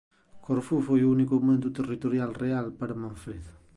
Corfú 0.45 0.75
foi 0.87 0.99
o 1.03 1.11
único 1.15 1.33
aumento 1.37 1.75
territorial 1.79 2.31
real 2.43 2.67
para 2.79 2.99
Manfredo. 3.03 3.51